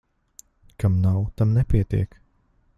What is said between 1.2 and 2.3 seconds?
tam nepietiek.